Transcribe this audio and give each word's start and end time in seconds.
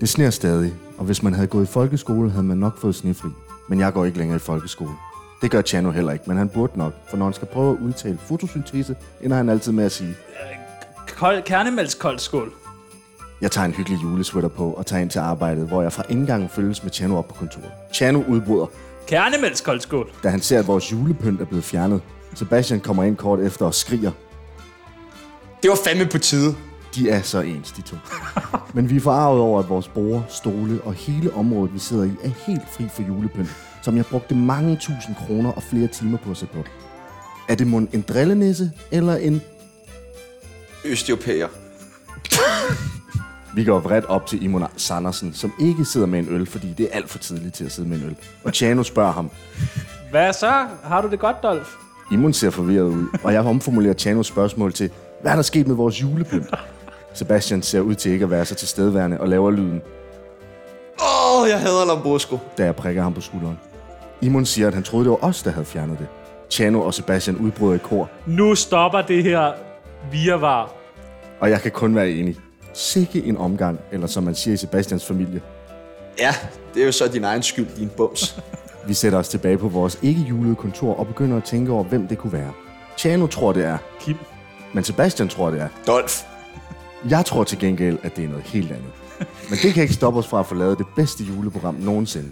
Det 0.00 0.08
sner 0.08 0.30
stadig, 0.30 0.74
og 0.98 1.04
hvis 1.04 1.22
man 1.22 1.34
havde 1.34 1.46
gået 1.46 1.64
i 1.64 1.72
folkeskole, 1.72 2.30
havde 2.30 2.44
man 2.44 2.56
nok 2.58 2.80
fået 2.80 2.94
snefri. 2.94 3.28
Men 3.68 3.80
jeg 3.80 3.92
går 3.92 4.04
ikke 4.04 4.18
længere 4.18 4.36
i 4.36 4.40
folkeskole. 4.40 4.90
Det 5.42 5.50
gør 5.50 5.62
Chano 5.62 5.90
heller 5.90 6.12
ikke, 6.12 6.24
men 6.26 6.36
han 6.36 6.48
burde 6.48 6.78
nok, 6.78 6.92
for 7.10 7.16
når 7.16 7.24
han 7.24 7.34
skal 7.34 7.48
prøve 7.48 7.72
at 7.72 7.78
udtale 7.82 8.18
fotosyntese, 8.28 8.96
ender 9.20 9.36
han 9.36 9.48
altid 9.48 9.72
med 9.72 9.84
at 9.84 9.92
sige, 9.92 10.14
Kold, 11.16 11.42
kernemælkskoldt 11.42 12.20
skål. 12.20 12.52
jeg 13.40 13.50
tager 13.50 13.64
en 13.64 13.72
hyggelig 13.72 13.98
julesweater 14.02 14.48
på 14.48 14.70
og 14.72 14.86
tager 14.86 15.02
ind 15.02 15.10
til 15.10 15.18
arbejdet, 15.18 15.66
hvor 15.68 15.82
jeg 15.82 15.92
fra 15.92 16.02
indgangen 16.08 16.48
følges 16.48 16.82
med 16.82 16.92
Chano 16.92 17.16
op 17.18 17.28
på 17.28 17.34
kontoret. 17.34 17.70
Chano 17.94 18.22
udbryder, 18.28 18.66
Kernemælkskoldt 19.08 19.82
skål. 19.82 20.10
da 20.22 20.28
han 20.28 20.40
ser, 20.40 20.58
at 20.58 20.66
vores 20.66 20.92
julepynt 20.92 21.40
er 21.40 21.44
blevet 21.44 21.64
fjernet. 21.64 22.00
Sebastian 22.34 22.80
kommer 22.80 23.04
ind 23.04 23.16
kort 23.16 23.40
efter 23.40 23.66
og 23.66 23.74
skriger, 23.74 24.10
Det 25.62 25.70
var 25.70 25.78
fandme 25.86 26.06
på 26.06 26.18
tide. 26.18 26.54
De 26.96 27.10
er 27.10 27.22
så 27.22 27.40
ens, 27.40 27.72
de 27.72 27.82
to. 27.82 27.96
Men 28.74 28.90
vi 28.90 28.96
er 28.96 29.00
forarvet 29.00 29.40
over, 29.40 29.60
at 29.60 29.68
vores 29.68 29.88
borde, 29.88 30.22
stole 30.28 30.80
og 30.84 30.94
hele 30.94 31.34
området, 31.34 31.74
vi 31.74 31.78
sidder 31.78 32.04
i, 32.04 32.10
er 32.24 32.30
helt 32.46 32.62
fri 32.76 32.88
for 32.92 33.02
julepynt, 33.02 33.56
som 33.82 33.96
jeg 33.96 34.06
brugte 34.06 34.34
mange 34.34 34.76
tusind 34.76 35.16
kroner 35.26 35.52
og 35.52 35.62
flere 35.62 35.86
timer 35.86 36.18
på 36.18 36.30
at 36.30 36.36
sætte 36.36 36.54
på. 36.54 36.64
Er 37.48 37.54
det 37.54 37.66
mon 37.66 37.88
en 37.92 38.04
drillenisse 38.08 38.72
eller 38.90 39.16
en... 39.16 39.42
Østeuropæer. 40.84 41.48
Vi 43.54 43.64
går 43.64 43.80
vredt 43.80 44.04
op 44.04 44.26
til 44.26 44.42
Imon 44.42 44.64
Sandersen, 44.76 45.32
som 45.34 45.52
ikke 45.60 45.84
sidder 45.84 46.06
med 46.06 46.18
en 46.18 46.28
øl, 46.28 46.46
fordi 46.46 46.74
det 46.78 46.88
er 46.90 46.96
alt 46.96 47.10
for 47.10 47.18
tidligt 47.18 47.54
til 47.54 47.64
at 47.64 47.72
sidde 47.72 47.88
med 47.88 47.96
en 47.96 48.04
øl. 48.04 48.16
Og 48.44 48.52
Chano 48.52 48.82
spørger 48.82 49.12
ham. 49.12 49.30
Hvad 50.10 50.32
så? 50.32 50.66
Har 50.84 51.02
du 51.02 51.10
det 51.10 51.18
godt, 51.18 51.36
Dolf? 51.42 51.74
Imon 52.12 52.32
ser 52.32 52.50
forvirret 52.50 52.84
ud, 52.84 53.06
og 53.24 53.32
jeg 53.32 53.40
omformulerer 53.40 53.94
Chanos 53.94 54.26
spørgsmål 54.26 54.72
til, 54.72 54.90
hvad 55.22 55.32
er 55.32 55.36
der 55.36 55.42
sket 55.42 55.66
med 55.66 55.74
vores 55.74 56.02
julepynt? 56.02 56.46
Sebastian 57.16 57.62
ser 57.62 57.80
ud 57.80 57.94
til 57.94 58.12
ikke 58.12 58.22
at 58.22 58.30
være 58.30 58.44
så 58.44 58.54
tilstedeværende 58.54 59.20
og 59.20 59.28
laver 59.28 59.50
lyden, 59.50 59.82
Åh, 61.00 61.42
oh, 61.42 61.48
jeg 61.48 61.60
hader 61.60 61.84
Lambrusco. 61.84 62.38
da 62.58 62.64
jeg 62.64 62.76
prikker 62.76 63.02
ham 63.02 63.14
på 63.14 63.20
skulderen. 63.20 63.58
Imon 64.22 64.46
siger, 64.46 64.68
at 64.68 64.74
han 64.74 64.82
troede, 64.82 65.04
det 65.04 65.10
var 65.10 65.24
os, 65.28 65.42
der 65.42 65.50
havde 65.50 65.64
fjernet 65.66 65.98
det. 65.98 66.06
Chano 66.50 66.80
og 66.82 66.94
Sebastian 66.94 67.36
udbryder 67.36 67.74
i 67.74 67.78
kor, 67.78 68.10
Nu 68.26 68.54
stopper 68.54 69.02
det 69.02 69.22
her 69.22 69.52
virvar. 70.12 70.72
og 71.40 71.50
jeg 71.50 71.60
kan 71.60 71.70
kun 71.70 71.94
være 71.94 72.10
enig. 72.10 72.36
Sikke 72.72 73.24
en 73.24 73.36
omgang, 73.36 73.80
eller 73.92 74.06
som 74.06 74.22
man 74.22 74.34
siger 74.34 74.54
i 74.54 74.56
Sebastians 74.56 75.04
familie. 75.06 75.40
Ja, 76.18 76.34
det 76.74 76.82
er 76.82 76.86
jo 76.86 76.92
så 76.92 77.08
din 77.08 77.24
egen 77.24 77.42
skyld, 77.42 77.66
din 77.76 77.90
bums. 77.96 78.38
Vi 78.88 78.94
sætter 78.94 79.18
os 79.18 79.28
tilbage 79.28 79.58
på 79.58 79.68
vores 79.68 79.98
ikke 80.02 80.20
julede 80.20 80.54
kontor 80.54 80.94
og 80.98 81.06
begynder 81.06 81.36
at 81.36 81.44
tænke 81.44 81.72
over, 81.72 81.84
hvem 81.84 82.08
det 82.08 82.18
kunne 82.18 82.32
være. 82.32 82.52
Chano 82.98 83.26
tror, 83.26 83.52
det 83.52 83.64
er, 83.64 83.78
Kim. 84.00 84.16
men 84.74 84.84
Sebastian 84.84 85.28
tror, 85.28 85.50
det 85.50 85.60
er. 85.60 85.68
Dolf. 85.86 86.22
Jeg 87.10 87.24
tror 87.24 87.44
til 87.44 87.58
gengæld, 87.58 87.98
at 88.02 88.16
det 88.16 88.24
er 88.24 88.28
noget 88.28 88.44
helt 88.44 88.70
andet. 88.70 88.90
Men 89.50 89.58
det 89.62 89.74
kan 89.74 89.82
ikke 89.82 89.94
stoppe 89.94 90.18
os 90.18 90.26
fra 90.26 90.40
at 90.40 90.46
få 90.46 90.54
lavet 90.54 90.78
det 90.78 90.86
bedste 90.96 91.24
juleprogram 91.24 91.74
nogensinde. 91.74 92.28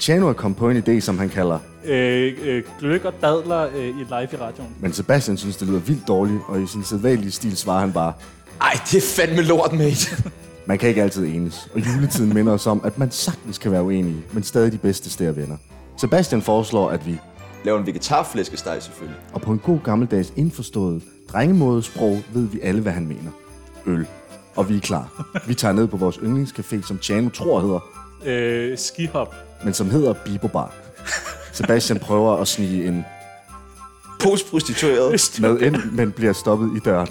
Chano 0.00 0.28
er 0.28 0.32
kommet 0.32 0.58
på 0.58 0.70
en 0.70 0.76
idé, 0.88 1.00
som 1.00 1.18
han 1.18 1.28
kalder, 1.28 1.58
Øh, 1.84 2.32
øh, 2.42 2.62
gløk 2.80 3.04
og 3.04 3.12
dadler 3.22 3.66
øh, 3.76 3.86
i 3.88 3.90
live 3.92 4.28
i 4.32 4.36
radioen. 4.36 4.68
men 4.80 4.92
Sebastian 4.92 5.36
synes, 5.36 5.56
det 5.56 5.68
lyder 5.68 5.80
vildt 5.80 6.08
dårligt, 6.08 6.38
og 6.48 6.62
i 6.62 6.66
sin 6.66 6.84
sædvanlige 6.84 7.30
stil 7.30 7.56
svarer 7.56 7.80
han 7.80 7.92
bare, 7.92 8.12
Ej, 8.60 8.72
det 8.90 8.94
er 8.96 9.00
fandme 9.26 9.42
lort, 9.42 9.72
mate. 9.72 10.22
Man 10.66 10.78
kan 10.78 10.88
ikke 10.88 11.02
altid 11.02 11.26
enes, 11.26 11.68
og 11.74 11.80
juletiden 11.80 12.34
minder 12.34 12.52
os 12.52 12.66
om, 12.66 12.80
at 12.84 12.98
man 12.98 13.10
sagtens 13.10 13.58
kan 13.58 13.72
være 13.72 13.82
uenige, 13.82 14.16
men 14.32 14.42
stadig 14.42 14.72
de 14.72 14.78
bedste 14.78 15.10
steder 15.10 15.32
venner. 15.32 15.56
Sebastian 16.00 16.42
foreslår, 16.42 16.90
at 16.90 17.06
vi, 17.06 17.18
Lav 17.64 17.76
en 17.76 17.86
vegetarflæskesteg 17.86 18.76
selvfølgelig. 18.82 19.16
og 19.32 19.40
på 19.42 19.52
en 19.52 19.58
god 19.58 19.78
gammeldags 19.84 20.32
indforstået 20.36 21.02
drengemådesprog, 21.32 22.22
ved 22.34 22.42
vi 22.48 22.60
alle, 22.60 22.80
hvad 22.80 22.92
han 22.92 23.06
mener. 23.06 23.30
Øl. 23.86 24.06
Og 24.56 24.68
vi 24.68 24.76
er 24.76 24.80
klar. 24.80 25.26
Vi 25.46 25.54
tager 25.54 25.72
ned 25.72 25.86
på 25.86 25.96
vores 25.96 26.16
yndlingscafé, 26.16 26.86
som 26.86 27.02
Chano 27.02 27.28
tror 27.28 27.60
hedder, 27.60 27.80
Øh, 28.24 28.78
skihop. 28.78 29.34
men 29.64 29.74
som 29.74 29.90
hedder 29.90 30.12
Bibo 30.24 30.48
Bar. 30.48 30.72
Sebastian 31.52 31.98
prøver 31.98 32.36
at 32.36 32.48
snige 32.48 32.88
en 32.88 33.04
Postprostitueret. 34.22 35.38
med 35.40 35.60
ind, 35.60 35.76
men 35.92 36.12
bliver 36.12 36.32
stoppet 36.32 36.76
i 36.76 36.80
døren. 36.84 37.08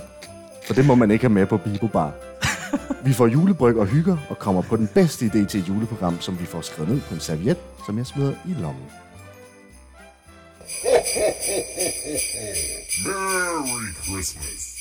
For 0.67 0.73
det 0.73 0.85
må 0.85 0.95
man 0.95 1.11
ikke 1.11 1.23
have 1.23 1.33
med 1.33 1.45
på 1.45 1.57
Bibo 1.57 1.87
Bar. 1.87 2.11
Vi 3.05 3.13
får 3.13 3.27
julebryg 3.27 3.77
og 3.77 3.85
hygger, 3.85 4.17
og 4.29 4.39
kommer 4.39 4.61
på 4.61 4.75
den 4.75 4.87
bedste 4.93 5.25
idé 5.25 5.45
til 5.45 5.59
et 5.59 5.67
juleprogram, 5.69 6.21
som 6.21 6.39
vi 6.39 6.45
får 6.45 6.61
skrevet 6.61 6.91
ned 6.91 7.01
på 7.01 7.13
en 7.13 7.19
serviet, 7.19 7.57
som 7.85 7.97
jeg 7.97 8.05
smider 8.05 8.33
i 8.45 8.53
lommen. 8.61 8.85
Merry 13.05 13.93
Christmas. 14.03 14.72